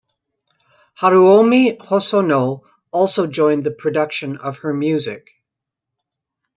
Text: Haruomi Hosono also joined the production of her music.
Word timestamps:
Haruomi 0.99 1.77
Hosono 1.77 2.63
also 2.89 3.27
joined 3.27 3.63
the 3.63 3.69
production 3.69 4.35
of 4.37 4.57
her 4.57 4.73
music. 4.73 5.29